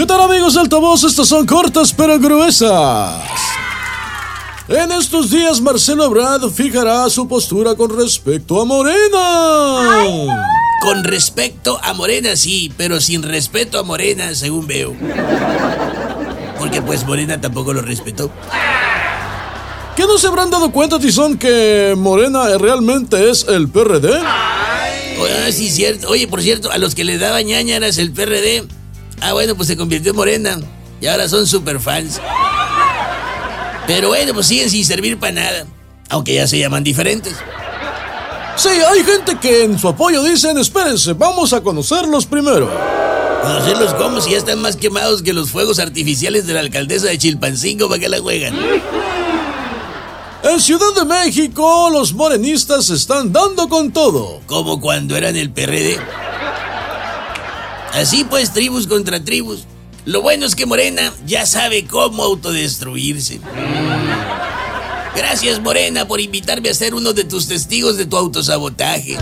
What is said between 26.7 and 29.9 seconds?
a los que le daban ñañaras el PRD, ah, bueno, pues se